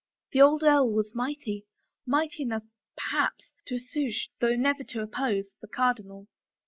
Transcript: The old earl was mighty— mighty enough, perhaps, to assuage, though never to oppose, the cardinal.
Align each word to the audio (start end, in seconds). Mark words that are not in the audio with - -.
The 0.31 0.41
old 0.41 0.63
earl 0.63 0.91
was 0.91 1.13
mighty— 1.13 1.67
mighty 2.07 2.41
enough, 2.41 2.63
perhaps, 2.95 3.51
to 3.67 3.75
assuage, 3.75 4.31
though 4.39 4.55
never 4.55 4.83
to 4.85 5.01
oppose, 5.03 5.53
the 5.61 5.67
cardinal. 5.67 6.25